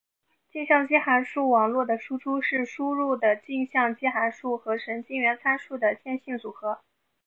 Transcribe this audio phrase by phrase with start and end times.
[0.51, 6.79] 径向基函数网络的输出是输入的径向基函数和神经元参数的线性组合。